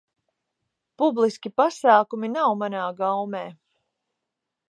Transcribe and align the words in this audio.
Publiski 1.01 1.51
pasākumi 1.61 2.31
nav 2.37 2.57
manā 2.63 2.87
gaumē! 3.03 3.45